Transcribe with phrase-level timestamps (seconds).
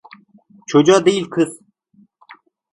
[0.67, 1.59] Çocuğa değil kız…